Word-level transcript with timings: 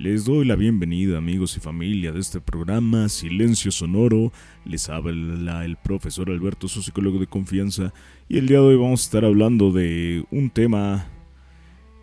Les 0.00 0.24
doy 0.24 0.46
la 0.46 0.56
bienvenida 0.56 1.18
amigos 1.18 1.58
y 1.58 1.60
familia 1.60 2.10
de 2.10 2.20
este 2.20 2.40
programa 2.40 3.10
Silencio 3.10 3.70
Sonoro. 3.70 4.32
Les 4.64 4.88
habla 4.88 5.62
el 5.66 5.76
profesor 5.76 6.30
Alberto, 6.30 6.68
su 6.68 6.80
psicólogo 6.80 7.18
de 7.18 7.26
confianza, 7.26 7.92
y 8.26 8.38
el 8.38 8.46
día 8.46 8.60
de 8.60 8.64
hoy 8.64 8.76
vamos 8.76 9.02
a 9.02 9.04
estar 9.04 9.26
hablando 9.26 9.72
de 9.72 10.24
un 10.30 10.48
tema 10.48 11.06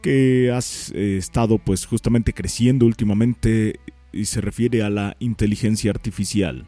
que 0.04 0.52
ha 0.54 0.60
eh, 0.94 1.18
estado 1.18 1.57
pues 1.57 1.88
justamente 1.88 2.33
creciendo 2.33 2.86
últimamente 2.86 3.80
y 4.14 4.25
se 4.25 4.41
refiere 4.41 4.84
a 4.84 4.91
la 4.91 5.18
inteligencia 5.18 5.89
artificial. 5.89 6.68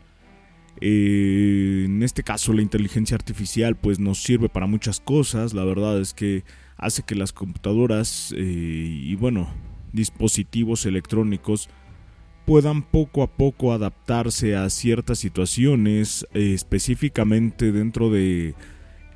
Eh, 0.81 1.83
en 1.85 2.01
este 2.01 2.23
caso 2.23 2.53
la 2.53 2.63
inteligencia 2.63 3.13
artificial 3.13 3.75
pues 3.75 3.99
nos 3.99 4.23
sirve 4.23 4.49
para 4.49 4.65
muchas 4.65 4.99
cosas, 4.99 5.53
la 5.53 5.63
verdad 5.63 6.01
es 6.01 6.15
que 6.15 6.43
hace 6.75 7.03
que 7.03 7.13
las 7.13 7.33
computadoras 7.33 8.33
eh, 8.35 8.41
y 8.41 9.13
bueno, 9.13 9.47
dispositivos 9.93 10.85
electrónicos 10.85 11.69
puedan 12.45 12.81
poco 12.81 13.21
a 13.21 13.27
poco 13.27 13.73
adaptarse 13.73 14.55
a 14.55 14.69
ciertas 14.69 15.19
situaciones, 15.19 16.25
eh, 16.33 16.53
específicamente 16.53 17.71
dentro 17.71 18.09
de 18.09 18.55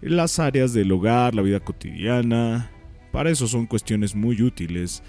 las 0.01 0.39
áreas 0.39 0.73
del 0.73 0.91
hogar, 0.91 1.33
la 1.33 1.41
vida 1.41 1.59
cotidiana. 1.59 2.71
Para 3.11 3.29
eso 3.29 3.47
son 3.47 3.65
cuestiones 3.65 4.15
muy 4.15 4.41
útiles. 4.41 5.01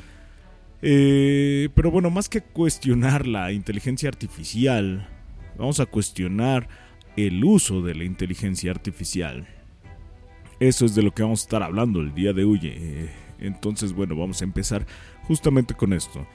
pero 0.81 1.91
bueno, 1.91 2.11
más 2.11 2.29
que 2.29 2.43
cuestionar 2.43 3.27
la 3.27 3.53
inteligencia 3.53 4.09
artificial, 4.09 5.09
Vamos 5.57 5.79
a 5.81 5.87
cuestionar 5.87 6.69
el 7.17 7.45
uso 7.45 7.81
de 7.81 7.95
la 7.95 8.05
inteligencia 8.05 8.71
artificial. 8.71 9.47
Eso 10.59 10.85
es 10.85 10.95
de 10.95 11.03
lo 11.03 11.13
que 11.13 11.23
vamos 11.23 11.41
a 11.41 11.45
estar 11.45 11.63
hablando 11.63 12.01
el 12.01 12.15
día 12.15 12.33
de 12.33 12.45
hoy. 12.45 12.61
Eh, 12.65 13.11
entonces, 13.39 13.93
bueno, 13.93 14.17
vamos 14.17 14.41
a 14.41 14.45
empezar 14.45 14.87
justamente 15.27 15.75
con 15.75 15.93
esto. 15.93 16.27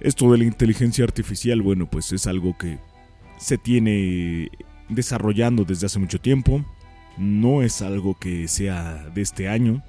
Esto 0.00 0.30
de 0.32 0.38
la 0.38 0.44
inteligencia 0.44 1.04
artificial, 1.04 1.62
bueno, 1.62 1.86
pues 1.86 2.12
es 2.12 2.26
algo 2.26 2.56
que 2.56 2.78
se 3.38 3.58
tiene 3.58 4.50
desarrollando 4.88 5.64
desde 5.64 5.86
hace 5.86 5.98
mucho 5.98 6.20
tiempo. 6.20 6.64
No 7.16 7.62
es 7.62 7.82
algo 7.82 8.18
que 8.18 8.46
sea 8.48 9.08
de 9.14 9.22
este 9.22 9.48
año. 9.48 9.82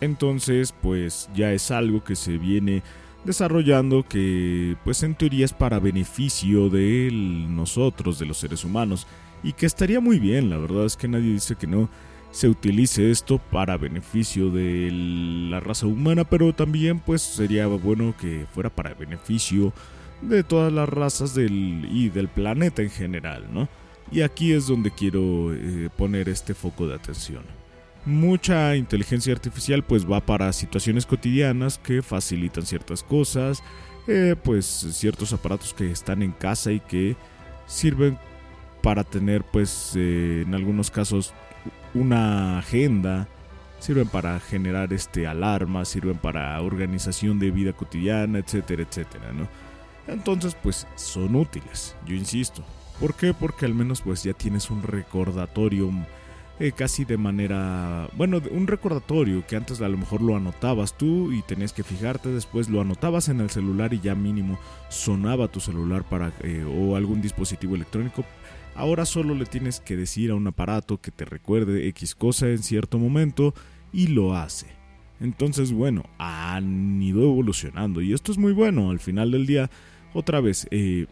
Entonces, 0.00 0.74
pues 0.82 1.28
ya 1.34 1.52
es 1.52 1.70
algo 1.70 2.02
que 2.02 2.16
se 2.16 2.38
viene 2.38 2.82
desarrollando 3.24 4.06
que 4.06 4.76
pues 4.84 5.02
en 5.02 5.14
teoría 5.14 5.44
es 5.44 5.52
para 5.52 5.78
beneficio 5.78 6.68
de 6.68 7.10
nosotros, 7.12 8.18
de 8.18 8.26
los 8.26 8.36
seres 8.36 8.64
humanos, 8.64 9.06
y 9.42 9.52
que 9.52 9.66
estaría 9.66 10.00
muy 10.00 10.18
bien, 10.18 10.50
la 10.50 10.58
verdad 10.58 10.84
es 10.84 10.96
que 10.96 11.08
nadie 11.08 11.32
dice 11.32 11.56
que 11.56 11.66
no 11.66 11.88
se 12.34 12.48
utilice 12.48 13.12
esto 13.12 13.38
para 13.38 13.76
beneficio 13.76 14.50
de 14.50 14.90
la 14.90 15.60
raza 15.60 15.86
humana, 15.86 16.24
pero 16.24 16.52
también 16.52 16.98
pues 16.98 17.22
sería 17.22 17.68
bueno 17.68 18.12
que 18.20 18.44
fuera 18.52 18.70
para 18.70 18.92
beneficio 18.92 19.72
de 20.20 20.42
todas 20.42 20.72
las 20.72 20.88
razas 20.88 21.32
del, 21.32 21.88
y 21.92 22.08
del 22.08 22.26
planeta 22.26 22.82
en 22.82 22.90
general, 22.90 23.46
¿no? 23.52 23.68
Y 24.10 24.22
aquí 24.22 24.52
es 24.52 24.66
donde 24.66 24.90
quiero 24.90 25.54
eh, 25.54 25.88
poner 25.96 26.28
este 26.28 26.54
foco 26.54 26.88
de 26.88 26.96
atención 26.96 27.44
mucha 28.06 28.76
inteligencia 28.76 29.32
artificial 29.32 29.82
pues 29.82 30.10
va 30.10 30.20
para 30.20 30.52
situaciones 30.52 31.06
cotidianas 31.06 31.78
que 31.78 32.02
facilitan 32.02 32.66
ciertas 32.66 33.02
cosas, 33.02 33.62
eh, 34.06 34.36
pues 34.42 34.66
ciertos 34.66 35.32
aparatos 35.32 35.72
que 35.72 35.90
están 35.90 36.22
en 36.22 36.32
casa 36.32 36.70
y 36.72 36.80
que 36.80 37.16
sirven 37.66 38.18
para 38.82 39.04
tener 39.04 39.42
pues 39.44 39.94
eh, 39.96 40.42
en 40.46 40.54
algunos 40.54 40.90
casos 40.90 41.32
una 41.94 42.58
agenda, 42.58 43.28
sirven 43.78 44.08
para 44.08 44.40
generar 44.40 44.92
este 44.92 45.26
alarma, 45.26 45.84
sirven 45.84 46.16
para 46.16 46.60
organización 46.60 47.38
de 47.38 47.50
vida 47.50 47.72
cotidiana, 47.72 48.38
etcétera, 48.38 48.82
etcétera, 48.82 49.32
¿no? 49.32 49.48
Entonces 50.06 50.56
pues 50.62 50.86
son 50.96 51.34
útiles, 51.36 51.96
yo 52.06 52.14
insisto. 52.14 52.64
¿Por 53.00 53.14
qué? 53.14 53.34
Porque 53.34 53.66
al 53.66 53.74
menos 53.74 54.02
pues 54.02 54.22
ya 54.22 54.32
tienes 54.32 54.70
un 54.70 54.82
recordatorio 54.82 55.90
eh, 56.60 56.70
casi 56.70 57.04
de 57.04 57.16
manera, 57.16 58.08
bueno, 58.16 58.40
un 58.52 58.68
recordatorio 58.68 59.44
que 59.44 59.56
antes 59.56 59.80
a 59.80 59.88
lo 59.88 59.98
mejor 59.98 60.22
lo 60.22 60.36
anotabas 60.36 60.96
tú 60.96 61.32
y 61.32 61.42
tenías 61.42 61.72
que 61.72 61.82
fijarte, 61.82 62.28
después 62.28 62.68
lo 62.68 62.80
anotabas 62.80 63.28
en 63.28 63.40
el 63.40 63.50
celular 63.50 63.92
y 63.92 64.00
ya 64.00 64.14
mínimo 64.14 64.56
sonaba 64.88 65.48
tu 65.48 65.58
celular 65.58 66.04
para 66.04 66.32
eh, 66.42 66.64
o 66.64 66.94
algún 66.94 67.20
dispositivo 67.20 67.74
electrónico. 67.74 68.24
Ahora 68.74 69.06
solo 69.06 69.34
le 69.34 69.46
tienes 69.46 69.80
que 69.80 69.96
decir 69.96 70.30
a 70.30 70.34
un 70.34 70.46
aparato 70.46 71.00
que 71.00 71.10
te 71.10 71.24
recuerde 71.24 71.88
X 71.88 72.14
cosa 72.14 72.48
en 72.48 72.62
cierto 72.62 72.98
momento 72.98 73.54
y 73.92 74.08
lo 74.08 74.34
hace. 74.34 74.66
Entonces, 75.20 75.72
bueno, 75.72 76.04
han 76.18 77.00
ido 77.02 77.22
evolucionando 77.22 78.02
y 78.02 78.12
esto 78.12 78.32
es 78.32 78.38
muy 78.38 78.52
bueno. 78.52 78.90
Al 78.90 78.98
final 78.98 79.30
del 79.30 79.46
día, 79.46 79.70
otra 80.12 80.40
vez, 80.40 80.66
eh, 80.70 81.06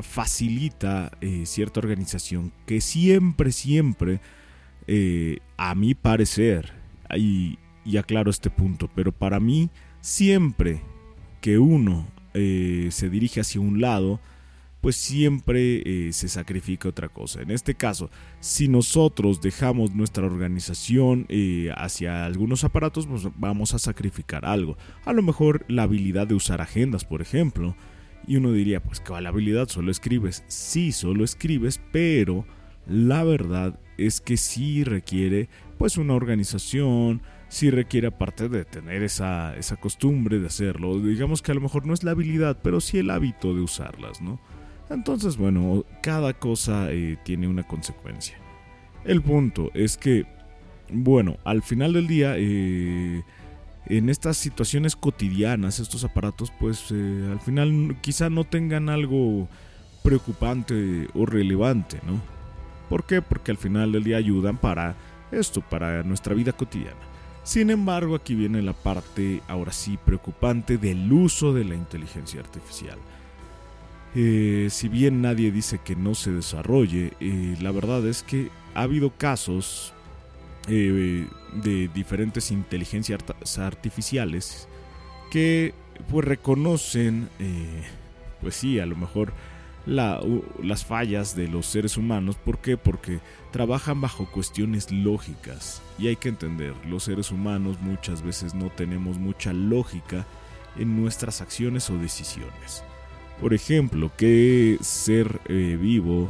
facilita 0.00 1.10
cierta 1.44 1.80
organización 1.80 2.52
que 2.66 2.80
siempre, 2.80 3.50
siempre 3.50 4.20
eh, 4.90 5.40
a 5.58 5.74
mi 5.74 5.94
parecer, 5.94 6.72
y, 7.14 7.58
y, 7.84 7.98
aclaro 7.98 8.30
este 8.30 8.48
punto, 8.48 8.88
pero 8.94 9.12
para 9.12 9.38
mí 9.38 9.68
siempre 10.00 10.80
que 11.42 11.58
uno 11.58 12.06
eh, 12.32 12.88
se 12.90 13.10
dirige 13.10 13.40
hacia 13.40 13.60
un 13.60 13.82
lado, 13.82 14.18
pues 14.80 14.96
siempre 14.96 15.82
eh, 15.84 16.12
se 16.12 16.28
sacrifica 16.28 16.88
otra 16.88 17.08
cosa. 17.08 17.42
En 17.42 17.50
este 17.50 17.74
caso, 17.74 18.10
si 18.40 18.68
nosotros 18.68 19.40
dejamos 19.40 19.94
nuestra 19.94 20.24
organización 20.24 21.26
hacia 21.76 22.24
algunos 22.24 22.64
aparatos, 22.64 23.06
pues 23.06 23.26
vamos 23.36 23.74
a 23.74 23.78
sacrificar 23.78 24.44
algo. 24.44 24.76
A 25.04 25.12
lo 25.12 25.22
mejor 25.22 25.64
la 25.68 25.82
habilidad 25.82 26.26
de 26.26 26.34
usar 26.34 26.60
agendas, 26.60 27.04
por 27.04 27.22
ejemplo. 27.22 27.76
Y 28.26 28.36
uno 28.36 28.52
diría, 28.52 28.82
pues 28.82 29.00
que 29.00 29.18
la 29.20 29.30
habilidad 29.30 29.68
solo 29.68 29.90
escribes. 29.90 30.44
Sí, 30.48 30.92
solo 30.92 31.24
escribes, 31.24 31.80
pero 31.92 32.46
la 32.86 33.24
verdad 33.24 33.78
es 33.96 34.20
que 34.20 34.36
sí 34.36 34.84
requiere 34.84 35.48
pues 35.76 35.96
una 35.96 36.14
organización, 36.14 37.22
sí 37.48 37.70
requiere 37.70 38.08
aparte 38.08 38.48
de 38.48 38.64
tener 38.64 39.02
esa, 39.02 39.56
esa 39.56 39.76
costumbre 39.76 40.38
de 40.38 40.46
hacerlo, 40.46 40.98
digamos 40.98 41.42
que 41.42 41.52
a 41.52 41.54
lo 41.54 41.60
mejor 41.60 41.86
no 41.86 41.94
es 41.94 42.02
la 42.02 42.12
habilidad, 42.12 42.58
pero 42.62 42.80
sí 42.80 42.98
el 42.98 43.10
hábito 43.10 43.54
de 43.54 43.60
usarlas, 43.60 44.20
¿no? 44.20 44.40
Entonces, 44.90 45.36
bueno, 45.36 45.84
cada 46.02 46.32
cosa 46.32 46.90
eh, 46.90 47.18
tiene 47.24 47.48
una 47.48 47.62
consecuencia. 47.62 48.36
El 49.04 49.22
punto 49.22 49.70
es 49.74 49.96
que, 49.96 50.26
bueno, 50.90 51.36
al 51.44 51.62
final 51.62 51.92
del 51.92 52.06
día, 52.06 52.34
eh, 52.36 53.22
en 53.86 54.08
estas 54.08 54.36
situaciones 54.36 54.96
cotidianas, 54.96 55.78
estos 55.78 56.04
aparatos, 56.04 56.52
pues 56.58 56.86
eh, 56.90 57.28
al 57.30 57.40
final 57.40 57.96
quizá 58.00 58.30
no 58.30 58.44
tengan 58.44 58.88
algo 58.88 59.48
preocupante 60.02 61.08
o 61.14 61.26
relevante, 61.26 62.00
¿no? 62.06 62.20
¿Por 62.88 63.04
qué? 63.04 63.20
Porque 63.20 63.50
al 63.50 63.58
final 63.58 63.92
del 63.92 64.04
día 64.04 64.16
ayudan 64.16 64.56
para 64.56 64.96
esto, 65.30 65.60
para 65.60 66.02
nuestra 66.02 66.34
vida 66.34 66.52
cotidiana. 66.52 66.96
Sin 67.42 67.70
embargo, 67.70 68.14
aquí 68.14 68.34
viene 68.34 68.62
la 68.62 68.72
parte, 68.72 69.42
ahora 69.48 69.72
sí, 69.72 69.98
preocupante 70.02 70.78
del 70.78 71.10
uso 71.10 71.52
de 71.52 71.64
la 71.64 71.74
inteligencia 71.74 72.40
artificial. 72.40 72.98
Eh, 74.14 74.68
si 74.70 74.88
bien 74.88 75.20
nadie 75.20 75.50
dice 75.50 75.78
que 75.84 75.94
no 75.94 76.14
se 76.14 76.32
desarrolle, 76.32 77.12
eh, 77.20 77.56
la 77.60 77.72
verdad 77.72 78.06
es 78.06 78.22
que 78.22 78.50
ha 78.74 78.82
habido 78.82 79.10
casos 79.10 79.92
eh, 80.68 81.26
de 81.62 81.88
diferentes 81.88 82.50
inteligencias 82.50 83.20
artificiales 83.58 84.68
que 85.30 85.74
pues 86.10 86.24
reconocen, 86.24 87.28
pues 88.40 88.54
sí, 88.54 88.78
a 88.78 88.86
lo 88.86 88.96
mejor 88.96 89.32
las 89.86 90.84
fallas 90.84 91.34
de 91.34 91.48
los 91.48 91.66
seres 91.66 91.96
humanos. 91.96 92.36
¿Por 92.36 92.58
qué? 92.58 92.76
Porque 92.76 93.20
trabajan 93.50 94.00
bajo 94.00 94.30
cuestiones 94.30 94.92
lógicas. 94.92 95.82
Y 95.98 96.08
hay 96.08 96.16
que 96.16 96.28
entender, 96.28 96.74
los 96.86 97.04
seres 97.04 97.30
humanos 97.30 97.78
muchas 97.80 98.22
veces 98.22 98.54
no 98.54 98.70
tenemos 98.70 99.18
mucha 99.18 99.52
lógica 99.52 100.26
en 100.76 101.00
nuestras 101.00 101.40
acciones 101.40 101.90
o 101.90 101.98
decisiones. 101.98 102.84
Por 103.40 103.54
ejemplo, 103.54 104.10
que 104.16 104.78
ser 104.80 105.40
eh, 105.48 105.78
vivo 105.80 106.28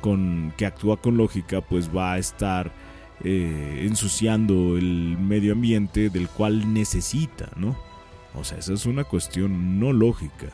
con, 0.00 0.52
que 0.56 0.66
actúa 0.66 1.00
con 1.00 1.16
lógica 1.16 1.60
pues 1.60 1.94
va 1.94 2.14
a 2.14 2.18
estar 2.18 2.72
eh, 3.24 3.84
ensuciando 3.86 4.76
el 4.76 5.16
medio 5.18 5.52
ambiente 5.52 6.10
del 6.10 6.28
cual 6.28 6.72
necesita, 6.72 7.50
¿no? 7.56 7.76
O 8.34 8.44
sea, 8.44 8.58
esa 8.58 8.74
es 8.74 8.86
una 8.86 9.04
cuestión 9.04 9.80
no 9.80 9.92
lógica. 9.92 10.48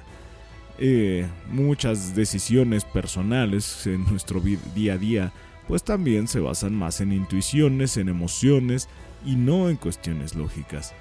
Eh, 0.78 1.26
muchas 1.50 2.14
decisiones 2.14 2.84
personales 2.84 3.86
en 3.86 4.04
nuestro 4.06 4.40
día 4.74 4.94
a 4.94 4.98
día, 4.98 5.32
pues 5.68 5.82
también 5.82 6.28
se 6.28 6.40
basan 6.40 6.74
más 6.74 7.00
en 7.00 7.12
intuiciones, 7.12 7.96
en 7.96 8.08
emociones 8.08 8.88
y 9.26 9.36
no 9.36 9.68
en 9.68 9.76
cuestiones 9.76 10.34
lógicas. 10.34 10.94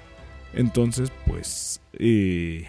Entonces, 0.52 1.10
pues, 1.26 1.80
eh, 1.94 2.68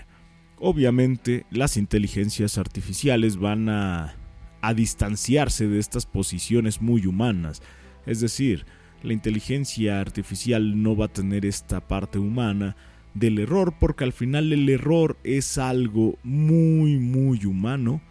obviamente 0.59 1.45
las 1.51 1.77
inteligencias 1.77 2.57
artificiales 2.57 3.37
van 3.37 3.69
a, 3.69 4.15
a 4.61 4.73
distanciarse 4.73 5.67
de 5.67 5.79
estas 5.79 6.05
posiciones 6.05 6.81
muy 6.81 7.05
humanas. 7.05 7.61
Es 8.05 8.19
decir, 8.19 8.65
la 9.01 9.13
inteligencia 9.13 9.99
artificial 9.99 10.81
no 10.81 10.95
va 10.95 11.05
a 11.05 11.13
tener 11.13 11.45
esta 11.45 11.85
parte 11.85 12.19
humana 12.19 12.75
del 13.13 13.39
error, 13.39 13.75
porque 13.79 14.03
al 14.03 14.13
final 14.13 14.51
el 14.51 14.67
error 14.69 15.17
es 15.23 15.57
algo 15.57 16.17
muy, 16.23 16.97
muy 16.97 17.45
humano 17.45 18.01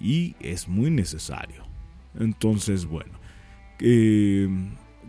y 0.00 0.34
es 0.40 0.68
muy 0.68 0.90
necesario. 0.90 1.64
Entonces, 2.18 2.86
bueno, 2.86 3.12
eh, 3.78 4.48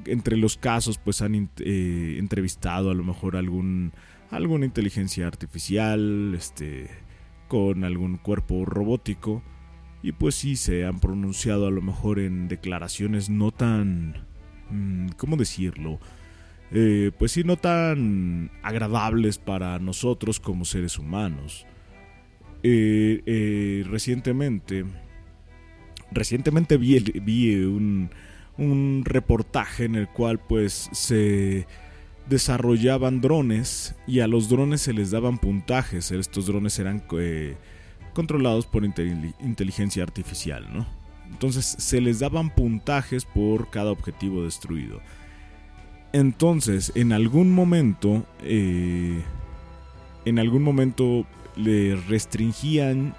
entre 0.06 0.38
los 0.38 0.57
casos 0.57 0.98
pues 0.98 1.22
han 1.22 1.50
eh, 1.60 2.16
entrevistado 2.19 2.92
a 2.92 2.94
lo 2.94 3.04
mejor 3.04 3.36
algún, 3.36 3.94
alguna 4.31 4.66
inteligencia 4.66 5.28
artificial, 5.28 6.33
este, 6.36 6.89
con 7.48 7.83
algún 7.83 8.18
cuerpo 8.18 8.66
robótico 8.66 9.44
y 10.04 10.13
pues 10.13 10.36
sí 10.36 10.56
se 10.56 10.86
han 10.86 11.00
pronunciado 11.00 11.68
a 11.68 11.72
lo 11.72 11.81
mejor 11.81 12.19
en 12.19 12.48
declaraciones 12.48 13.30
no 13.30 13.51
tan, 13.51 14.25
mm, 14.69 15.10
¿cómo 15.18 15.36
decirlo? 15.36 16.00
Eh, 16.72 17.12
pues 17.19 17.33
sí, 17.33 17.44
no 17.44 17.57
tan 17.57 18.50
agradables 18.63 19.38
para 19.38 19.78
nosotros 19.80 20.39
como 20.39 20.66
seres 20.66 20.98
humanos. 20.98 21.66
Eh, 22.63 23.22
eh, 23.25 23.84
recientemente, 23.88 24.86
recientemente 26.12 26.77
vi, 26.77 27.00
vi 27.00 27.56
un, 27.66 28.10
un, 28.57 29.04
reportaje 29.04 29.86
en 29.86 29.95
el 29.95 30.07
cual 30.07 30.39
pues 30.39 30.89
se 30.94 31.68
desarrollaban 32.30 33.22
drones 33.22 33.96
y 34.08 34.20
a 34.20 34.28
los 34.28 34.50
drones 34.50 34.82
se 34.82 34.94
les 34.94 35.12
daban 35.12 35.38
puntajes. 35.38 36.12
Estos 36.12 36.46
drones 36.46 36.78
eran 36.80 37.04
controlados 38.14 38.66
por 38.66 38.84
inteligencia 38.86 40.04
artificial, 40.04 40.68
¿no? 40.74 40.86
Entonces 41.30 41.66
se 41.66 42.02
les 42.02 42.20
daban 42.20 42.54
puntajes 42.54 43.26
por 43.26 43.70
cada 43.70 43.92
objetivo 43.92 44.44
destruido. 44.44 45.02
Entonces, 46.14 46.92
en 46.96 47.14
algún 47.14 47.54
momento, 47.54 48.26
eh, 48.44 49.22
en 50.26 50.40
algún 50.40 50.62
momento 50.62 51.26
le 51.56 51.96
restringían 51.96 53.16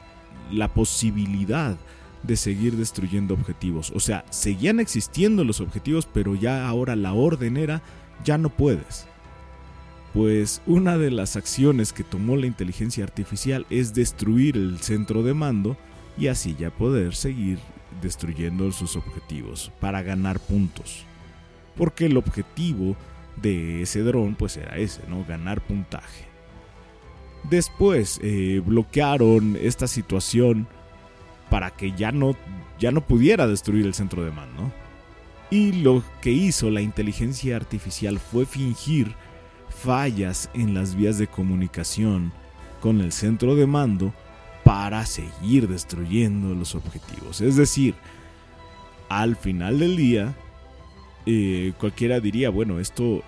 la 0.50 0.68
posibilidad 0.68 1.78
de 2.22 2.36
seguir 2.36 2.76
destruyendo 2.76 3.34
objetivos. 3.34 3.92
O 3.94 4.00
sea, 4.00 4.24
seguían 4.30 4.78
existiendo 4.78 5.44
los 5.44 5.60
objetivos, 5.60 6.06
pero 6.12 6.34
ya 6.34 6.68
ahora 6.68 6.94
la 6.94 7.14
orden 7.14 7.56
era, 7.56 7.82
ya 8.24 8.38
no 8.38 8.48
puedes. 8.48 9.06
Pues 10.14 10.60
una 10.66 10.98
de 10.98 11.10
las 11.10 11.36
acciones 11.36 11.92
que 11.92 12.04
tomó 12.04 12.36
la 12.36 12.46
inteligencia 12.46 13.04
artificial 13.04 13.66
es 13.70 13.94
destruir 13.94 14.56
el 14.56 14.80
centro 14.80 15.22
de 15.22 15.32
mando 15.32 15.76
y 16.18 16.26
así 16.26 16.54
ya 16.58 16.70
poder 16.70 17.14
seguir 17.14 17.58
destruyendo 18.02 18.70
sus 18.72 18.96
objetivos 18.96 19.72
para 19.80 20.02
ganar 20.02 20.38
puntos 20.38 21.06
porque 21.76 22.06
el 22.06 22.16
objetivo 22.16 22.96
de 23.40 23.82
ese 23.82 24.02
dron 24.02 24.34
pues 24.34 24.56
era 24.56 24.76
ese, 24.76 25.02
¿no? 25.08 25.24
Ganar 25.24 25.60
puntaje. 25.60 26.26
Después 27.44 28.20
eh, 28.22 28.62
bloquearon 28.64 29.56
esta 29.60 29.86
situación 29.86 30.68
para 31.50 31.70
que 31.70 31.92
ya 31.92 32.12
no, 32.12 32.36
ya 32.78 32.92
no 32.92 33.00
pudiera 33.06 33.46
destruir 33.46 33.86
el 33.86 33.94
centro 33.94 34.24
de 34.24 34.30
mando. 34.30 34.72
Y 35.52 35.72
lo 35.82 36.02
que 36.22 36.30
hizo 36.30 36.70
la 36.70 36.80
inteligencia 36.80 37.56
artificial 37.56 38.18
fue 38.18 38.46
fingir 38.46 39.14
fallas 39.68 40.48
en 40.54 40.72
las 40.72 40.94
vías 40.94 41.18
de 41.18 41.26
comunicación 41.26 42.32
con 42.80 43.02
el 43.02 43.12
centro 43.12 43.54
de 43.54 43.66
mando 43.66 44.14
para 44.64 45.04
seguir 45.04 45.68
destruyendo 45.68 46.54
los 46.54 46.74
objetivos. 46.74 47.42
Es 47.42 47.56
decir, 47.56 47.94
al 49.10 49.36
final 49.36 49.78
del 49.78 49.94
día, 49.94 50.34
eh, 51.26 51.74
cualquiera 51.78 52.18
diría, 52.18 52.48
bueno, 52.48 52.80
esto, 52.80 53.22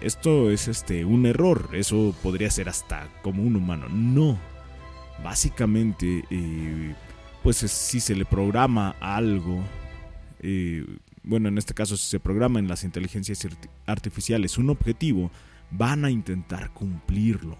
esto 0.00 0.52
es 0.52 0.68
este, 0.68 1.04
un 1.04 1.26
error, 1.26 1.70
eso 1.72 2.14
podría 2.22 2.52
ser 2.52 2.68
hasta 2.68 3.08
como 3.20 3.42
un 3.42 3.56
humano. 3.56 3.88
No, 3.88 4.38
básicamente, 5.24 6.22
eh, 6.30 6.94
pues 7.42 7.56
si 7.56 7.98
se 7.98 8.14
le 8.14 8.24
programa 8.24 8.94
algo, 9.00 9.60
eh, 10.38 10.86
bueno, 11.24 11.48
en 11.48 11.58
este 11.58 11.74
caso 11.74 11.96
si 11.96 12.08
se 12.08 12.20
programa 12.20 12.58
en 12.58 12.68
las 12.68 12.84
inteligencias 12.84 13.46
artificiales 13.86 14.58
un 14.58 14.70
objetivo, 14.70 15.30
van 15.70 16.04
a 16.04 16.10
intentar 16.10 16.72
cumplirlo 16.72 17.58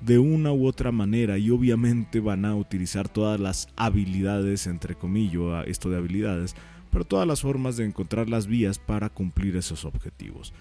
de 0.00 0.18
una 0.18 0.52
u 0.52 0.66
otra 0.66 0.92
manera 0.92 1.38
y 1.38 1.50
obviamente 1.50 2.20
van 2.20 2.44
a 2.44 2.54
utilizar 2.54 3.08
todas 3.08 3.40
las 3.40 3.68
habilidades, 3.76 4.66
entre 4.66 4.94
comillas, 4.94 5.66
esto 5.66 5.90
de 5.90 5.96
habilidades, 5.96 6.54
pero 6.90 7.04
todas 7.04 7.26
las 7.26 7.40
formas 7.40 7.76
de 7.76 7.84
encontrar 7.86 8.28
las 8.28 8.46
vías 8.46 8.78
para 8.78 9.08
cumplir 9.08 9.56
esos 9.56 9.84
objetivos. 9.84 10.52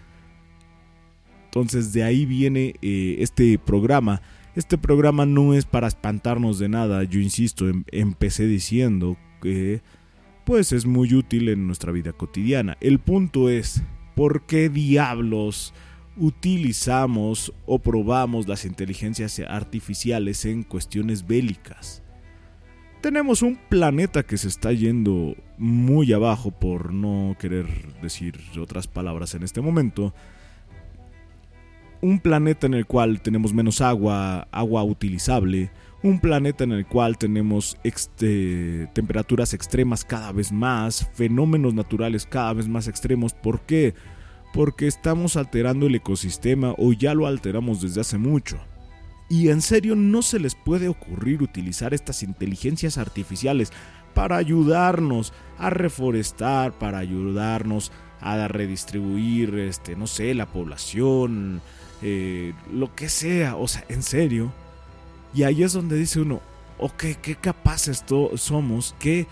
Entonces 1.45 1.94
de 1.94 2.04
ahí 2.04 2.25
viene 2.25 2.75
eh, 2.81 3.18
este 3.19 3.57
programa. 3.57 4.22
Este 4.56 4.77
programa 4.77 5.25
no 5.25 5.54
es 5.54 5.66
para 5.66 5.88
espantarnos 5.88 6.60
de 6.60 6.69
nada, 6.69 7.04
yo 7.04 7.19
insisto, 7.19 7.68
em, 7.69 7.83
empecé 7.92 8.48
diciendo 8.48 9.18
que 9.42 9.81
pues 10.45 10.71
es 10.71 10.86
muy 10.86 11.13
útil 11.13 11.50
en 11.50 11.68
nuestra 11.68 11.92
vida 11.92 12.13
cotidiana. 12.13 12.77
El 12.80 13.00
punto 13.00 13.50
es, 13.50 13.83
¿por 14.15 14.45
qué 14.45 14.69
diablos 14.69 15.74
utilizamos 16.18 17.53
o 17.65 17.80
probamos 17.80 18.47
las 18.47 18.63
inteligencias 18.63 19.39
artificiales 19.39 20.45
en 20.45 20.63
cuestiones 20.63 21.27
bélicas? 21.27 22.06
tenemos 23.06 23.44
un 23.44 23.56
planeta 23.56 24.24
que 24.24 24.36
se 24.36 24.47
está 24.47 24.71
yendo 24.71 25.36
muy 25.59 26.12
abajo, 26.12 26.50
por 26.50 26.91
no 26.91 27.38
querer 27.39 27.68
decir 28.01 28.39
otras 28.59 28.88
palabras 28.88 29.36
en 29.36 29.44
este 29.44 29.62
momento. 29.62 30.12
Un 32.05 32.19
planeta 32.19 32.67
en 32.67 32.75
el 32.75 32.85
cual 32.85 33.19
tenemos 33.19 33.51
menos 33.51 33.81
agua, 33.81 34.47
agua 34.51 34.83
utilizable. 34.83 35.71
Un 36.03 36.19
planeta 36.19 36.63
en 36.63 36.71
el 36.71 36.85
cual 36.85 37.17
tenemos 37.17 37.77
este, 37.83 38.87
temperaturas 38.93 39.55
extremas 39.55 40.05
cada 40.05 40.31
vez 40.31 40.51
más, 40.51 41.09
fenómenos 41.15 41.73
naturales 41.73 42.27
cada 42.27 42.53
vez 42.53 42.67
más 42.67 42.87
extremos. 42.87 43.33
¿Por 43.33 43.61
qué? 43.61 43.95
Porque 44.53 44.85
estamos 44.85 45.35
alterando 45.35 45.87
el 45.87 45.95
ecosistema 45.95 46.75
o 46.77 46.93
ya 46.93 47.15
lo 47.15 47.25
alteramos 47.25 47.81
desde 47.81 48.01
hace 48.01 48.19
mucho. 48.19 48.59
Y 49.27 49.49
en 49.49 49.63
serio 49.63 49.95
no 49.95 50.21
se 50.21 50.37
les 50.37 50.53
puede 50.53 50.87
ocurrir 50.87 51.41
utilizar 51.41 51.95
estas 51.95 52.21
inteligencias 52.21 52.99
artificiales 52.99 53.73
para 54.13 54.37
ayudarnos 54.37 55.33
a 55.57 55.71
reforestar, 55.71 56.77
para 56.77 56.99
ayudarnos 56.99 57.91
a 58.21 58.47
redistribuir, 58.47 59.55
este, 59.55 59.95
no 59.95 60.05
sé, 60.05 60.35
la 60.35 60.45
población, 60.45 61.63
eh, 62.01 62.53
lo 62.71 62.94
que 62.95 63.09
sea, 63.09 63.56
o 63.56 63.68
sea, 63.68 63.86
en 63.89 64.03
serio. 64.03 64.51
Y 65.33 65.44
ahí 65.44 65.63
es 65.63 65.74
donde 65.74 65.97
dice 65.97 66.19
uno, 66.21 66.42
ok, 66.77 67.03
qué 67.21 67.36
capaces 67.36 68.03
somos, 68.36 68.96
qué, 69.00 69.27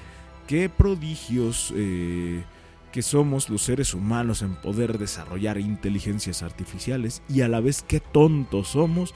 qué 0.47 0.69
prodigios 0.69 1.73
eh, 1.75 2.43
que 2.91 3.01
somos 3.01 3.49
los 3.49 3.63
seres 3.63 3.93
humanos 3.93 4.41
en 4.41 4.55
poder 4.55 4.97
desarrollar 4.97 5.57
inteligencias 5.57 6.43
artificiales 6.43 7.21
y 7.29 7.41
a 7.41 7.47
la 7.47 7.59
vez 7.59 7.81
qué 7.81 7.99
tontos 7.99 8.69
somos 8.69 9.13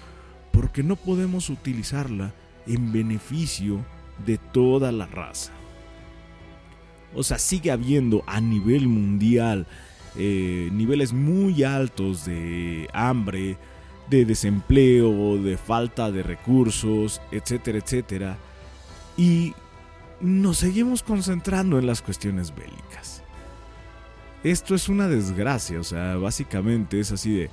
porque 0.51 0.81
no 0.81 0.95
podemos 0.95 1.49
utilizarla 1.49 2.33
en 2.65 2.91
beneficio 2.91 3.85
de 4.25 4.37
toda 4.37 4.91
la 4.91 5.05
raza. 5.05 5.51
O 7.13 7.23
sea, 7.23 7.37
sigue 7.37 7.71
habiendo 7.71 8.23
a 8.27 8.41
nivel 8.41 8.87
mundial 8.87 9.67
eh, 10.17 10.69
niveles 10.71 11.13
muy 11.13 11.63
altos 11.63 12.25
de 12.25 12.89
hambre, 12.93 13.57
de 14.09 14.25
desempleo, 14.25 15.37
de 15.37 15.57
falta 15.57 16.11
de 16.11 16.23
recursos, 16.23 17.21
etcétera, 17.31 17.77
etcétera. 17.77 18.37
Y 19.17 19.53
nos 20.19 20.57
seguimos 20.57 21.03
concentrando 21.03 21.77
en 21.77 21.85
las 21.85 22.01
cuestiones 22.01 22.53
bélicas. 22.55 23.21
Esto 24.43 24.75
es 24.75 24.89
una 24.89 25.07
desgracia, 25.07 25.79
o 25.79 25.83
sea, 25.83 26.15
básicamente 26.15 26.99
es 26.99 27.11
así 27.11 27.33
de... 27.35 27.49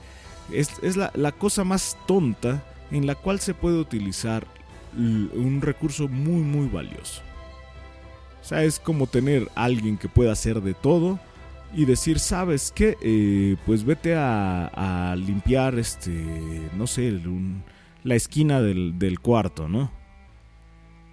Es, 0.53 0.97
la, 0.97 1.11
la 1.15 1.33
cosa 1.33 1.65
más 1.65 1.97
tonta 2.07 2.63
en 2.91 3.07
la 3.07 3.15
cual 3.15 3.41
se 3.41 3.55
puede 3.55 3.79
utilizar 3.79 4.47
un 4.97 5.61
recurso 5.61 6.07
muy 6.07 6.43
muy 6.43 6.69
valioso. 6.69 7.23
O 8.41 8.47
sea, 8.47 8.63
es 8.63 8.79
como 8.79 9.07
tener 9.07 9.49
alguien 9.55 9.97
que 9.97 10.09
pueda 10.09 10.33
hacer 10.33 10.61
de 10.61 10.75
todo 10.75 11.19
y 11.75 11.85
decir, 11.85 12.19
¿sabes 12.19 12.73
qué? 12.75 12.97
Eh, 13.03 13.57
pues 13.67 13.85
vete 13.85 14.15
a, 14.17 15.15
limpiar, 15.19 15.79
este, 15.79 16.13
no 16.77 16.87
sé, 16.87 17.21
la 18.03 18.15
esquina 18.15 18.61
del, 18.61 19.19
cuarto, 19.21 19.69
¿no? 19.69 19.91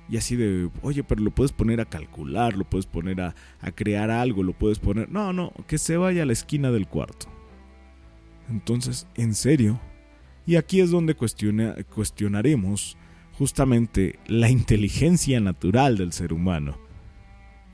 Y 0.10 0.18
así 0.18 0.36
de, 0.36 0.70
oye, 0.82 1.04
pero 1.04 1.22
lo 1.22 1.32
puedes 1.32 1.52
poner 1.54 1.80
a 1.80 1.86
calcular, 1.86 2.58
lo 2.58 2.66
puedes 2.66 2.86
poner 2.86 3.22
a, 3.22 3.36
a 3.62 3.72
crear 3.72 4.12
algo, 4.12 4.44
lo 4.44 4.54
puedes 4.54 4.78
poner... 4.78 5.10
No, 5.10 5.32
no, 5.32 5.54
que 5.68 5.78
se 5.78 5.96
vaya 5.96 6.24
a 6.24 6.26
la 6.26 6.34
esquina 6.34 6.70
del 6.70 6.88
cuarto. 6.88 7.28
Entonces, 8.50 9.08
¿en 9.16 9.34
serio? 9.34 9.80
Y 10.46 10.58
aquí 10.58 10.82
es 10.82 10.92
donde 10.92 11.16
cuestionaremos 11.16 12.98
justamente 13.38 14.20
la 14.28 14.50
inteligencia 14.50 15.40
natural 15.40 15.98
del 15.98 16.12
ser 16.12 16.34
humano. 16.34 16.78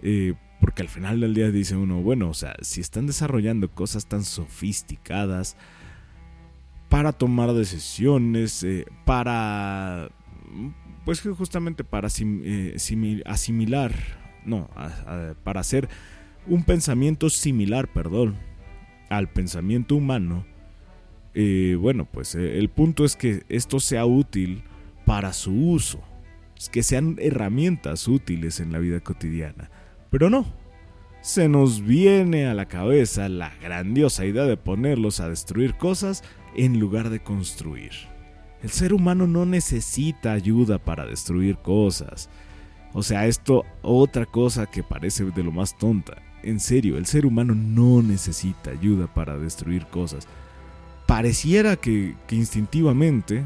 Eh, 0.03 0.35
porque 0.59 0.81
al 0.81 0.89
final 0.89 1.19
del 1.19 1.33
día 1.33 1.51
dice 1.51 1.75
uno, 1.75 2.01
bueno, 2.01 2.29
o 2.29 2.33
sea, 2.33 2.55
si 2.61 2.81
están 2.81 3.07
desarrollando 3.07 3.69
cosas 3.69 4.07
tan 4.07 4.23
sofisticadas, 4.23 5.55
para 6.89 7.11
tomar 7.11 7.53
decisiones, 7.53 8.63
eh, 8.63 8.85
para, 9.05 10.09
pues 11.05 11.21
justamente 11.21 11.83
para 11.83 12.07
eh, 12.19 12.75
asimilar, 13.25 13.93
no, 14.45 14.69
para 15.43 15.59
hacer 15.59 15.89
un 16.47 16.63
pensamiento 16.63 17.29
similar, 17.29 17.91
perdón, 17.91 18.37
al 19.09 19.29
pensamiento 19.29 19.95
humano. 19.95 20.45
Eh, 21.33 21.77
bueno, 21.79 22.05
pues 22.05 22.35
el 22.35 22.69
punto 22.69 23.05
es 23.05 23.15
que 23.15 23.43
esto 23.49 23.79
sea 23.79 24.05
útil 24.05 24.63
para 25.05 25.33
su 25.33 25.53
uso, 25.53 26.01
que 26.71 26.83
sean 26.83 27.17
herramientas 27.19 28.07
útiles 28.07 28.59
en 28.59 28.71
la 28.71 28.79
vida 28.79 29.01
cotidiana. 29.01 29.69
Pero 30.09 30.29
no, 30.29 30.45
se 31.21 31.49
nos 31.49 31.81
viene 31.81 32.47
a 32.47 32.53
la 32.53 32.67
cabeza 32.67 33.27
la 33.27 33.51
grandiosa 33.61 34.25
idea 34.25 34.45
de 34.45 34.55
ponerlos 34.55 35.19
a 35.19 35.27
destruir 35.27 35.75
cosas 35.75 36.23
en 36.55 36.79
lugar 36.79 37.09
de 37.09 37.19
construir. 37.19 37.91
El 38.63 38.69
ser 38.69 38.93
humano 38.93 39.27
no 39.27 39.45
necesita 39.45 40.31
ayuda 40.31 40.77
para 40.79 41.05
destruir 41.05 41.57
cosas. 41.57 42.29
O 42.93 43.03
sea, 43.03 43.27
esto 43.27 43.65
otra 43.81 44.25
cosa 44.25 44.65
que 44.65 44.83
parece 44.83 45.25
de 45.25 45.43
lo 45.43 45.51
más 45.51 45.77
tonta. 45.77 46.21
En 46.43 46.59
serio, 46.59 46.97
el 46.97 47.05
ser 47.05 47.25
humano 47.25 47.53
no 47.53 48.01
necesita 48.01 48.71
ayuda 48.71 49.13
para 49.13 49.37
destruir 49.37 49.85
cosas. 49.87 50.27
Pareciera 51.05 51.75
que, 51.75 52.15
instintivamente, 52.31 53.43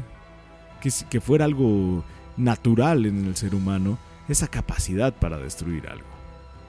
que, 0.80 0.90
que 1.10 1.20
fuera 1.20 1.44
algo 1.44 2.04
natural 2.36 3.06
en 3.06 3.26
el 3.26 3.36
ser 3.36 3.54
humano, 3.54 3.98
esa 4.28 4.46
capacidad 4.46 5.14
para 5.14 5.38
destruir 5.38 5.88
algo 5.88 6.11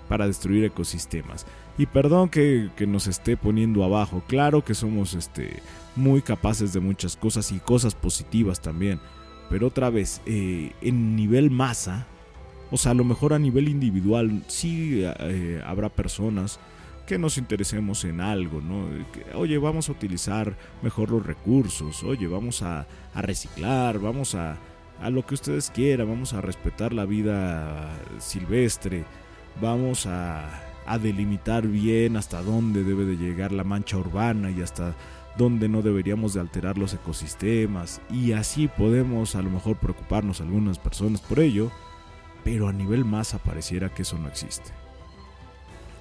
para 0.07 0.27
destruir 0.27 0.63
ecosistemas. 0.65 1.45
Y 1.77 1.87
perdón 1.87 2.29
que, 2.29 2.69
nos 2.87 3.07
esté 3.07 3.35
poniendo 3.35 3.83
abajo, 3.83 4.23
claro 4.27 4.63
que 4.63 4.75
somos 4.75 5.13
este, 5.15 5.59
muy 5.95 6.21
capaces 6.21 6.73
de 6.73 6.79
muchas 6.79 7.15
cosas 7.15 7.51
y 7.51 7.59
cosas 7.59 7.95
positivas 7.95 8.61
también, 8.61 8.99
pero 9.49 9.67
otra 9.67 9.89
vez, 9.89 10.21
eh, 10.25 10.71
en 10.81 11.15
nivel 11.15 11.49
masa, 11.49 12.05
o 12.69 12.77
sea, 12.77 12.91
a 12.91 12.95
lo 12.95 13.03
mejor 13.03 13.33
a 13.33 13.39
nivel 13.39 13.69
individual 13.69 14.43
sí 14.47 15.01
eh, 15.03 15.61
habrá 15.65 15.89
personas 15.89 16.59
que 17.07 17.17
nos 17.17 17.37
interesemos 17.37 18.03
en 18.05 18.21
algo, 18.21 18.61
¿no? 18.61 18.85
oye, 19.35 19.57
vamos 19.57 19.89
a 19.89 19.91
utilizar 19.91 20.55
mejor 20.81 21.11
los 21.11 21.25
recursos, 21.25 22.03
oye, 22.03 22.27
vamos 22.27 22.61
a, 22.61 22.87
a 23.13 23.21
reciclar, 23.21 23.99
vamos 23.99 24.35
a, 24.35 24.57
a 25.01 25.09
lo 25.09 25.25
que 25.25 25.33
ustedes 25.33 25.69
quieran, 25.69 26.07
vamos 26.07 26.33
a 26.33 26.41
respetar 26.41 26.93
la 26.93 27.05
vida 27.05 27.89
silvestre, 28.19 29.05
vamos 29.61 30.05
a, 30.05 30.59
delimitar 31.01 31.65
bien 31.65 32.17
hasta 32.17 32.41
dónde 32.41 32.83
debe 32.83 33.05
de 33.05 33.15
llegar 33.15 33.53
la 33.53 33.63
mancha 33.63 33.97
urbana 33.97 34.51
y 34.51 34.61
hasta 34.61 34.93
dónde 35.37 35.69
no 35.69 35.81
deberíamos 35.81 36.33
de 36.33 36.41
alterar 36.41 36.77
los 36.77 36.93
ecosistemas 36.93 38.01
y 38.11 38.33
así 38.33 38.67
podemos 38.67 39.35
a 39.35 39.41
lo 39.41 39.49
mejor 39.49 39.77
preocuparnos 39.77 40.41
algunas 40.41 40.77
personas 40.79 41.21
por 41.21 41.39
ello, 41.39 41.71
pero 42.43 42.67
a 42.67 42.73
nivel 42.73 43.05
masa 43.05 43.37
pareciera 43.37 43.89
que 43.89 44.01
eso 44.01 44.17
no 44.17 44.27
existe. 44.27 44.71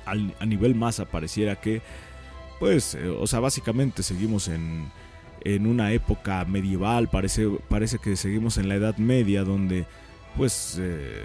a 0.05 0.45
nivel 0.45 0.75
masa 0.75 1.05
pareciera 1.05 1.57
que, 1.57 1.81
pues, 2.59 2.97
eh, 2.97 3.09
o 3.09 3.27
sea, 3.27 3.39
básicamente 3.39 4.03
seguimos 4.03 4.49
en, 4.49 4.91
en 5.45 5.67
una 5.67 5.93
época 5.93 6.45
medieval, 6.45 7.09
parece, 7.09 7.49
parece 7.69 7.99
que 7.99 8.17
seguimos 8.17 8.59
en 8.59 8.69
la 8.69 8.77
Edad 8.77 8.97
Media 8.97 9.45
donde, 9.45 9.87
pues, 10.37 10.77
eh, 10.81 11.25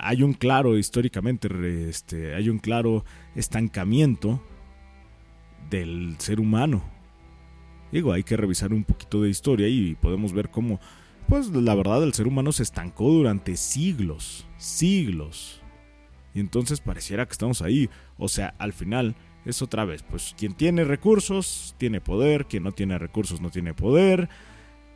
hay 0.00 0.22
un 0.22 0.32
claro, 0.32 0.76
históricamente, 0.76 1.48
este, 1.88 2.34
hay 2.34 2.48
un 2.48 2.58
claro 2.58 3.04
estancamiento 3.34 4.42
del 5.70 6.16
ser 6.18 6.40
humano. 6.40 6.82
Digo, 7.92 8.12
hay 8.12 8.22
que 8.22 8.36
revisar 8.36 8.72
un 8.72 8.84
poquito 8.84 9.22
de 9.22 9.30
historia 9.30 9.68
y 9.68 9.94
podemos 9.96 10.32
ver 10.32 10.50
cómo, 10.50 10.80
pues 11.28 11.48
la 11.48 11.74
verdad, 11.74 12.02
el 12.02 12.14
ser 12.14 12.26
humano 12.28 12.52
se 12.52 12.62
estancó 12.62 13.10
durante 13.10 13.56
siglos, 13.56 14.46
siglos. 14.58 15.60
Y 16.34 16.40
entonces 16.40 16.80
pareciera 16.80 17.26
que 17.26 17.32
estamos 17.32 17.62
ahí. 17.62 17.90
O 18.18 18.28
sea, 18.28 18.54
al 18.58 18.72
final 18.72 19.16
es 19.44 19.62
otra 19.62 19.84
vez, 19.84 20.02
pues 20.02 20.34
quien 20.38 20.54
tiene 20.54 20.84
recursos 20.84 21.74
tiene 21.78 22.00
poder, 22.00 22.46
quien 22.46 22.62
no 22.62 22.72
tiene 22.72 22.98
recursos 22.98 23.40
no 23.40 23.50
tiene 23.50 23.74
poder. 23.74 24.28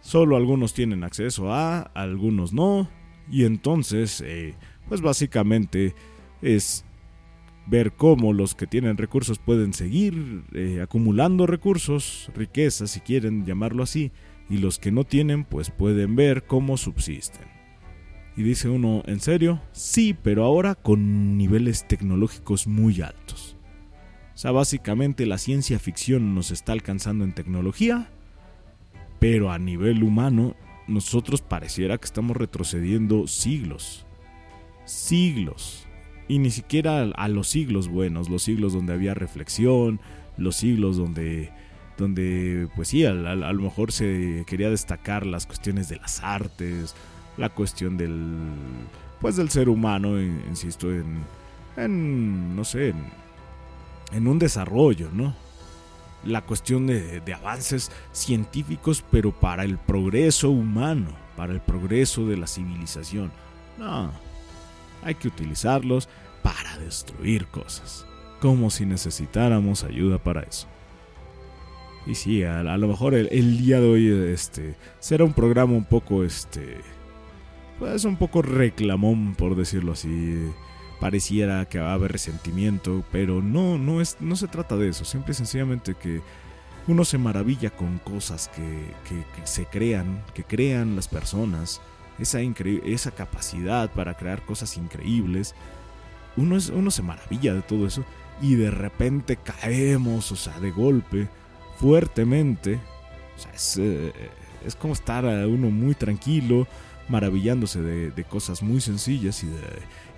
Solo 0.00 0.36
algunos 0.36 0.74
tienen 0.74 1.02
acceso 1.02 1.52
a, 1.52 1.80
algunos 1.80 2.52
no. 2.52 2.88
Y 3.30 3.44
entonces, 3.44 4.22
eh, 4.24 4.54
pues 4.88 5.00
básicamente 5.00 5.94
es 6.42 6.84
ver 7.66 7.92
cómo 7.92 8.32
los 8.32 8.54
que 8.54 8.66
tienen 8.66 8.96
recursos 8.96 9.38
pueden 9.38 9.72
seguir 9.72 10.42
eh, 10.52 10.80
acumulando 10.82 11.46
recursos, 11.46 12.30
riquezas 12.34 12.90
si 12.90 13.00
quieren 13.00 13.46
llamarlo 13.46 13.82
así, 13.82 14.12
y 14.50 14.58
los 14.58 14.78
que 14.78 14.92
no 14.92 15.04
tienen 15.04 15.44
pues 15.44 15.70
pueden 15.70 16.16
ver 16.16 16.44
cómo 16.44 16.76
subsisten. 16.76 17.46
Y 18.36 18.42
dice 18.42 18.68
uno, 18.68 19.02
¿en 19.06 19.20
serio? 19.20 19.60
Sí, 19.72 20.14
pero 20.20 20.44
ahora 20.44 20.74
con 20.74 21.38
niveles 21.38 21.86
tecnológicos 21.86 22.66
muy 22.66 23.00
altos. 23.00 23.56
O 24.34 24.36
sea, 24.36 24.50
básicamente 24.50 25.26
la 25.26 25.38
ciencia 25.38 25.78
ficción 25.78 26.34
nos 26.34 26.50
está 26.50 26.72
alcanzando 26.72 27.24
en 27.24 27.32
tecnología, 27.32 28.10
pero 29.20 29.52
a 29.52 29.58
nivel 29.58 30.02
humano 30.02 30.56
nosotros 30.86 31.40
pareciera 31.40 31.98
que 31.98 32.06
estamos 32.06 32.36
retrocediendo 32.36 33.26
siglos. 33.26 34.06
Siglos. 34.84 35.86
Y 36.28 36.38
ni 36.38 36.50
siquiera 36.50 37.02
a 37.02 37.28
los 37.28 37.48
siglos 37.48 37.88
buenos, 37.88 38.30
los 38.30 38.42
siglos 38.42 38.72
donde 38.72 38.94
había 38.94 39.14
reflexión, 39.14 40.00
los 40.36 40.56
siglos 40.56 40.96
donde, 40.96 41.52
donde 41.98 42.68
pues 42.76 42.88
sí, 42.88 43.04
a, 43.04 43.12
lo 43.12 43.62
mejor 43.62 43.92
se 43.92 44.44
quería 44.46 44.70
destacar 44.70 45.26
las 45.26 45.46
cuestiones 45.46 45.88
de 45.88 45.96
las 45.96 46.20
artes, 46.22 46.94
la 47.36 47.50
cuestión 47.50 47.96
del, 47.96 48.36
pues 49.20 49.36
del 49.36 49.50
ser 49.50 49.68
humano, 49.68 50.20
insisto, 50.20 50.88
en, 51.76 52.56
no 52.56 52.64
sé, 52.64 52.94
en 54.12 54.26
un 54.26 54.38
desarrollo, 54.38 55.10
¿no? 55.12 55.34
La 56.24 56.42
cuestión 56.42 56.86
de, 56.86 57.22
avances 57.34 57.90
científicos, 58.12 59.04
pero 59.10 59.32
para 59.32 59.64
el 59.64 59.78
progreso 59.78 60.50
humano, 60.50 61.08
para 61.36 61.52
el 61.52 61.60
progreso 61.60 62.26
de 62.26 62.36
la 62.36 62.46
civilización. 62.46 63.32
No, 63.78 64.12
hay 65.02 65.14
que 65.14 65.28
utilizarlos 65.28 66.08
para 66.42 66.78
destruir 66.78 67.46
cosas, 67.46 68.06
como 68.40 68.70
si 68.70 68.86
necesitáramos 68.86 69.84
ayuda 69.84 70.18
para 70.18 70.42
eso. 70.42 70.66
Y 72.06 72.14
sí, 72.14 72.44
a, 72.44 72.62
lo 72.62 72.88
mejor 72.88 73.14
el, 73.14 73.58
día 73.58 73.80
de 73.80 73.88
hoy 73.88 74.32
este, 74.32 74.76
será 75.00 75.24
un 75.24 75.32
programa 75.32 75.72
un 75.72 75.84
poco, 75.84 76.22
este, 76.22 76.80
pues 77.78 78.04
un 78.04 78.16
poco 78.16 78.42
reclamón, 78.42 79.34
por 79.34 79.56
decirlo 79.56 79.92
así 79.92 80.52
pareciera 81.00 81.66
que 81.66 81.78
va 81.78 81.90
a 81.90 81.94
haber 81.94 82.12
resentimiento, 82.12 83.04
pero 83.10 83.42
no, 83.42 83.78
no, 83.78 84.00
es, 84.00 84.16
no 84.20 84.36
se 84.36 84.48
trata 84.48 84.76
de 84.76 84.88
eso, 84.88 85.04
siempre 85.04 85.34
sencillamente 85.34 85.94
que 85.94 86.22
uno 86.86 87.04
se 87.04 87.18
maravilla 87.18 87.70
con 87.70 87.98
cosas 87.98 88.50
que, 88.54 89.24
se 89.44 89.66
crean, 89.66 90.22
que 90.34 90.44
crean 90.44 90.96
las 90.96 91.08
personas, 91.08 91.80
esa, 92.18 92.40
esa 92.40 93.10
capacidad 93.10 93.90
para 93.92 94.14
crear 94.14 94.42
cosas 94.42 94.76
increíbles, 94.76 95.54
uno, 96.36 96.56
es, 96.56 96.68
uno 96.68 96.90
se 96.90 97.02
maravilla 97.02 97.54
de 97.54 97.62
todo 97.62 97.86
eso 97.86 98.04
y 98.42 98.54
de 98.56 98.70
repente 98.70 99.36
caemos, 99.36 100.30
o 100.32 100.36
sea, 100.36 100.58
de 100.60 100.70
golpe, 100.70 101.28
fuertemente, 101.78 102.80
o 103.36 103.40
sea, 103.40 103.52
es, 103.52 103.76
eh, 103.78 104.12
es 104.66 104.74
como 104.76 104.94
estar 104.94 105.24
uno 105.24 105.70
muy 105.70 105.94
tranquilo, 105.94 106.66
maravillándose 107.08 107.82
de, 107.82 108.24
cosas 108.24 108.62
muy 108.62 108.80
sencillas 108.80 109.44
y, 109.44 109.48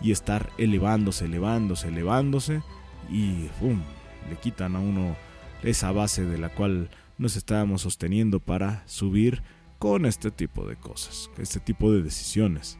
y 0.00 0.12
estar 0.12 0.50
elevándose, 0.59 1.25
elevándose, 1.25 1.88
elevándose 1.88 2.62
y 3.11 3.49
¡pum! 3.61 3.81
le 4.28 4.37
quitan 4.37 4.76
a 4.76 4.81
uno 4.81 5.16
esa 5.62 5.93
base 5.93 6.25
de 6.25 6.38
la 6.38 6.49
cual 6.49 6.90
nos 7.19 7.37
estábamos 7.37 7.83
sosteniendo 7.83 8.40
para 8.40 8.83
subir 8.87 9.43
con 9.78 10.07
este 10.07 10.31
tipo 10.31 10.66
de 10.66 10.76
cosas, 10.76 11.31
este 11.38 11.61
tipo 11.61 11.93
de 11.93 12.02
decisiones. 12.02 12.78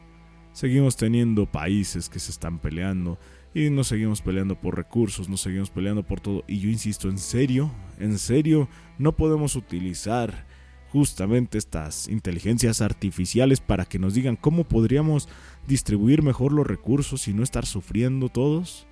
Seguimos 0.53 0.95
teniendo 0.95 1.45
países 1.45 2.09
que 2.09 2.19
se 2.19 2.31
están 2.31 2.59
peleando 2.59 3.19
y 3.53 3.69
nos 3.69 3.87
seguimos 3.87 4.21
peleando 4.21 4.59
por 4.59 4.75
recursos, 4.75 5.29
nos 5.29 5.41
seguimos 5.41 5.69
peleando 5.69 6.03
por 6.03 6.19
todo. 6.19 6.43
Y 6.47 6.59
yo 6.59 6.69
insisto, 6.69 7.09
en 7.09 7.19
serio, 7.19 7.71
en 7.99 8.17
serio, 8.17 8.67
no 8.97 9.15
podemos 9.15 9.55
utilizar 9.55 10.46
justamente 10.91 11.57
estas 11.57 12.07
inteligencias 12.07 12.81
artificiales 12.81 13.59
para 13.59 13.85
que 13.85 13.99
nos 13.99 14.13
digan 14.13 14.35
cómo 14.35 14.63
podríamos 14.63 15.27
distribuir 15.67 16.23
mejor 16.23 16.53
los 16.53 16.65
recursos 16.65 17.27
y 17.27 17.33
no 17.33 17.43
estar 17.43 17.65
sufriendo 17.65 18.29
todos? 18.29 18.87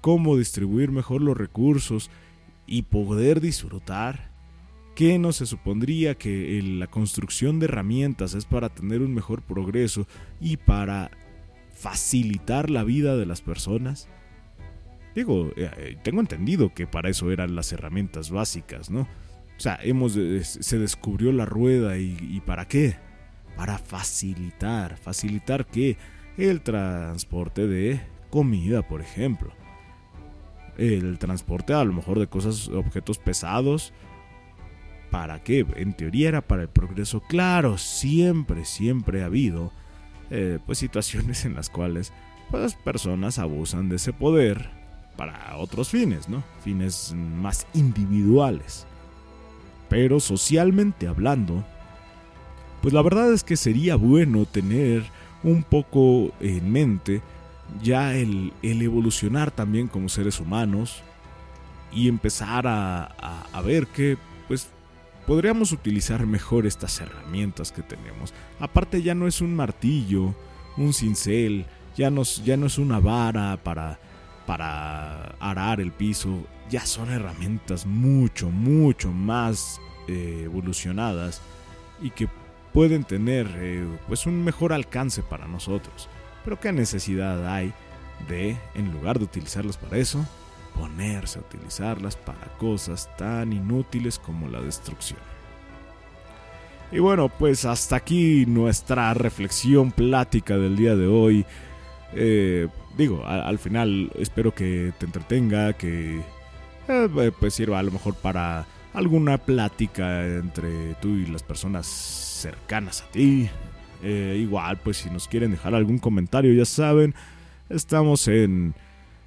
¿Cómo 0.00 0.36
distribuir 0.36 0.90
mejor 0.90 1.22
los 1.22 1.36
recursos 1.36 2.10
y 2.66 2.82
poder 2.82 3.40
disfrutar? 3.40 4.32
¿Qué 4.94 5.18
no 5.18 5.32
se 5.32 5.46
supondría 5.46 6.16
que 6.16 6.60
la 6.62 6.86
construcción 6.86 7.58
de 7.58 7.66
herramientas 7.66 8.34
es 8.34 8.44
para 8.44 8.68
tener 8.68 9.00
un 9.00 9.14
mejor 9.14 9.42
progreso 9.42 10.06
y 10.40 10.58
para 10.58 11.10
facilitar 11.72 12.68
la 12.68 12.84
vida 12.84 13.16
de 13.16 13.24
las 13.24 13.40
personas? 13.40 14.08
Digo, 15.14 15.50
eh, 15.56 15.98
tengo 16.02 16.20
entendido 16.20 16.74
que 16.74 16.86
para 16.86 17.08
eso 17.08 17.30
eran 17.30 17.54
las 17.54 17.72
herramientas 17.72 18.30
básicas, 18.30 18.90
¿no? 18.90 19.06
Sea, 19.62 19.78
hemos, 19.82 20.18
se 20.42 20.78
descubrió 20.78 21.30
la 21.30 21.46
rueda 21.46 21.96
y, 21.96 22.42
¿para 22.44 22.66
qué? 22.66 22.96
Para 23.56 23.78
facilitar, 23.78 24.96
facilitar 24.96 25.66
que 25.66 25.96
el 26.36 26.62
transporte 26.62 27.68
de 27.68 28.00
comida, 28.28 28.82
por 28.82 29.00
ejemplo. 29.00 29.52
El 30.76 31.18
transporte 31.18 31.74
a 31.74 31.84
lo 31.84 31.92
mejor 31.92 32.18
de 32.18 32.26
cosas, 32.26 32.66
objetos 32.68 33.18
pesados. 33.18 33.92
¿Para 35.12 35.44
qué? 35.44 35.64
En 35.76 35.92
teoría 35.92 36.28
era 36.28 36.40
para 36.40 36.62
el 36.62 36.68
progreso. 36.68 37.20
Claro, 37.20 37.78
siempre, 37.78 38.64
siempre 38.64 39.22
ha 39.22 39.26
habido 39.26 39.70
eh, 40.30 40.58
pues 40.66 40.78
situaciones 40.78 41.44
en 41.44 41.54
las 41.54 41.70
cuales 41.70 42.12
pues 42.50 42.74
personas 42.74 43.38
abusan 43.38 43.88
de 43.88 43.96
ese 43.96 44.12
poder 44.12 44.70
para 45.16 45.56
otros 45.58 45.90
fines, 45.90 46.28
¿no? 46.28 46.42
Fines 46.64 47.14
más 47.14 47.66
individuales. 47.74 48.86
Pero 49.92 50.20
socialmente 50.20 51.06
hablando, 51.06 51.62
pues 52.80 52.94
la 52.94 53.02
verdad 53.02 53.30
es 53.30 53.44
que 53.44 53.58
sería 53.58 53.94
bueno 53.94 54.46
tener 54.46 55.04
un 55.42 55.62
poco 55.62 56.32
en 56.40 56.72
mente 56.72 57.20
ya 57.82 58.14
el, 58.14 58.54
evolucionar 58.62 59.50
también 59.50 59.88
como 59.88 60.08
seres 60.08 60.40
humanos 60.40 61.02
y 61.92 62.08
empezar 62.08 62.66
a, 62.66 63.60
ver 63.66 63.86
que 63.86 64.16
pues 64.48 64.70
podríamos 65.26 65.72
utilizar 65.72 66.24
mejor 66.24 66.66
estas 66.66 66.98
herramientas 66.98 67.70
que 67.70 67.82
tenemos. 67.82 68.32
Aparte 68.60 69.02
ya 69.02 69.14
no 69.14 69.26
es 69.26 69.42
un 69.42 69.54
martillo, 69.54 70.34
un 70.78 70.94
cincel, 70.94 71.66
ya 71.98 72.10
no, 72.10 72.22
ya 72.22 72.56
no 72.56 72.64
es 72.64 72.78
una 72.78 72.98
vara 72.98 73.58
para, 73.62 74.00
para 74.46 75.34
arar 75.38 75.82
el 75.82 75.92
piso, 75.92 76.46
ya 76.72 76.86
son 76.86 77.12
herramientas 77.12 77.84
mucho, 77.84 78.48
mucho 78.48 79.12
más 79.12 79.78
eh, 80.08 80.40
evolucionadas 80.46 81.42
y 82.00 82.08
que 82.08 82.28
pueden 82.72 83.04
tener 83.04 83.46
eh, 83.56 83.86
pues 84.08 84.24
un 84.24 84.42
mejor 84.42 84.72
alcance 84.72 85.22
para 85.22 85.46
nosotros. 85.46 86.08
Pero 86.42 86.58
qué 86.58 86.72
necesidad 86.72 87.46
hay 87.46 87.74
de, 88.26 88.56
en 88.74 88.90
lugar 88.90 89.18
de 89.18 89.26
utilizarlas 89.26 89.76
para 89.76 89.98
eso, 89.98 90.24
ponerse 90.74 91.38
a 91.38 91.42
utilizarlas 91.42 92.16
para 92.16 92.46
cosas 92.56 93.14
tan 93.18 93.52
inútiles 93.52 94.18
como 94.18 94.48
la 94.48 94.62
destrucción. 94.62 95.20
Y 96.90 97.00
bueno, 97.00 97.28
pues 97.28 97.66
hasta 97.66 97.96
aquí 97.96 98.46
nuestra 98.46 99.12
reflexión 99.12 99.92
plática 99.92 100.56
del 100.56 100.76
día 100.76 100.96
de 100.96 101.06
hoy. 101.06 101.44
Eh, 102.14 102.68
digo, 102.96 103.26
al 103.26 103.58
final 103.58 104.10
espero 104.16 104.54
que 104.54 104.94
te 104.98 105.04
entretenga, 105.04 105.74
que 105.74 106.22
eh, 106.88 107.32
pues 107.38 107.54
sirva 107.54 107.78
a 107.78 107.82
lo 107.82 107.90
mejor 107.90 108.14
para 108.14 108.66
alguna 108.92 109.38
plática 109.38 110.26
entre 110.26 110.94
tú 110.94 111.16
y 111.16 111.26
las 111.26 111.42
personas 111.42 111.86
cercanas 111.86 113.02
a 113.02 113.10
ti. 113.10 113.48
Eh, 114.02 114.38
igual, 114.40 114.78
pues 114.78 114.98
si 114.98 115.10
nos 115.10 115.28
quieren 115.28 115.52
dejar 115.52 115.74
algún 115.74 115.98
comentario, 115.98 116.52
ya 116.52 116.64
saben, 116.64 117.14
estamos 117.68 118.26
en 118.28 118.74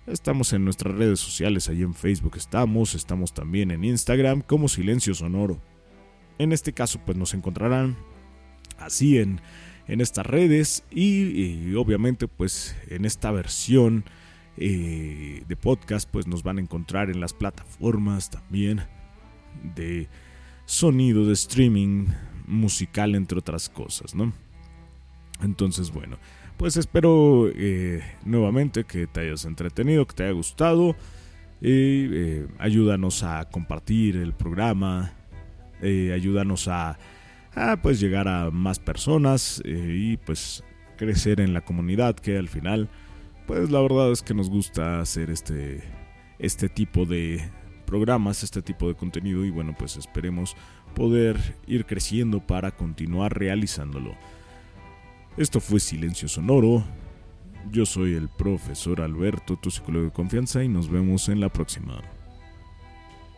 estamos 0.08 0.54
en 0.54 0.64
nuestras 0.64 0.94
redes 0.94 1.20
sociales, 1.20 1.68
ahí 1.68 1.82
en 1.82 1.96
Facebook 1.96 2.34
estamos, 2.36 2.94
estamos 2.94 3.34
también 3.34 3.72
en 3.72 3.84
Instagram 3.84 4.42
como 4.42 4.68
Silencio 4.68 5.16
Sonoro. 5.16 5.60
En 6.38 6.52
este 6.52 6.74
caso, 6.74 7.00
pues 7.06 7.18
nos 7.18 7.34
encontrarán 7.34 7.96
así 8.78 9.18
en, 9.18 9.42
en 9.88 10.02
estas 10.02 10.26
redes 10.26 10.84
y, 10.92 11.74
obviamente 11.76 12.28
pues 12.28 12.76
en 12.90 13.06
esta 13.06 13.32
versión 13.32 14.04
eh, 14.58 15.44
de 15.48 15.56
podcast 15.58 16.10
pues 16.10 16.28
nos 16.28 16.44
van 16.44 16.58
a 16.58 16.62
encontrar 16.62 17.10
en 17.10 17.20
las 17.20 17.34
plataformas 17.34 18.30
también 18.30 18.82
de 19.76 20.08
sonido 20.66 21.26
de 21.26 21.34
streaming 21.34 22.08
musical 22.48 23.16
entre 23.16 23.40
otras 23.40 23.70
cosas, 23.70 24.16
¿no? 24.16 24.32
Entonces, 25.42 25.92
bueno, 25.92 26.18
pues 26.56 26.78
espero 26.78 27.50
eh, 27.54 28.02
nuevamente 28.24 28.86
que 28.86 29.08
te 29.08 29.22
hayas 29.22 29.44
entretenido, 29.44 30.08
que 30.08 30.16
te 30.16 30.24
haya 30.24 30.32
gustado. 30.32 30.96
Y 31.62 32.08
eh, 32.14 32.48
ayúdanos 32.58 33.24
a 33.24 33.46
compartir 33.50 34.18
el 34.18 34.34
programa, 34.34 35.14
ayúdanos 35.82 36.68
a, 36.68 36.98
pues 37.82 38.00
llegar 38.00 38.28
a 38.28 38.52
más 38.52 38.80
personas 38.80 39.62
y 39.66 40.18
pues 40.18 40.64
crecer 40.98 41.40
en 41.40 41.54
la 41.54 41.62
comunidad 41.62 42.16
que 42.16 42.38
al 42.38 42.50
final 42.50 42.90
pues 43.48 43.70
la 43.72 43.82
verdad 43.82 44.12
es 44.12 44.22
que 44.22 44.34
nos 44.34 44.50
gusta 44.50 45.00
hacer 45.02 45.30
este 45.30 45.84
este 46.38 46.68
tipo 46.68 47.06
de 47.06 47.50
programas, 47.86 48.44
este 48.44 48.62
tipo 48.62 48.88
de 48.88 48.96
contenido 48.96 49.46
y 49.46 49.52
bueno 49.52 49.76
pues 49.78 49.98
esperemos 49.98 50.56
poder 50.96 51.38
ir 51.68 51.86
creciendo 51.86 52.46
para 52.46 52.72
continuar 52.72 53.38
realizándolo. 53.38 54.16
Esto 55.38 55.60
fue 55.60 55.80
Silencio 55.80 56.28
Sonoro. 56.28 56.84
Yo 57.72 57.86
soy 57.86 58.14
el 58.14 58.30
profesor 58.30 59.02
Alberto, 59.02 59.58
tu 59.58 59.70
psicólogo 59.70 60.06
de 60.06 60.12
confianza, 60.12 60.64
y 60.64 60.70
nos 60.70 60.90
vemos 60.90 61.30
en 61.30 61.42
la 61.42 61.50
próxima. 61.50 62.02